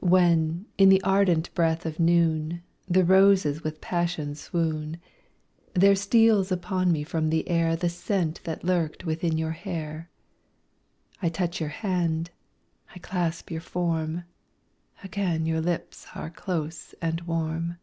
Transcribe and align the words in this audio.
When, 0.00 0.64
in 0.78 0.88
the 0.88 1.02
ardent 1.02 1.54
breath 1.54 1.84
of 1.84 2.00
noon, 2.00 2.62
The 2.88 3.04
roses 3.04 3.62
with 3.62 3.82
passion 3.82 4.34
swoon; 4.34 4.96
There 5.74 5.94
steals 5.94 6.50
upon 6.50 6.90
me 6.90 7.04
from 7.04 7.28
the 7.28 7.46
air 7.46 7.76
The 7.76 7.90
scent 7.90 8.40
that 8.44 8.64
lurked 8.64 9.04
within 9.04 9.36
your 9.36 9.50
hair; 9.50 10.08
I 11.20 11.28
touch 11.28 11.60
your 11.60 11.68
hand, 11.68 12.30
I 12.94 12.98
clasp 13.00 13.50
your 13.50 13.60
form 13.60 14.24
Again 15.04 15.44
your 15.44 15.60
lips 15.60 16.06
are 16.14 16.30
close 16.30 16.94
and 17.02 17.20
warm. 17.26 17.76